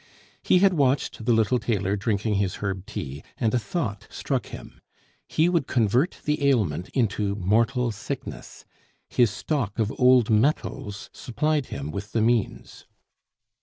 [0.41, 4.81] He had watched the little tailor drinking his herb tea, and a thought struck him.
[5.27, 8.65] He would convert the ailment into mortal sickness;
[9.11, 12.87] his stock of old metals supplied him with the means.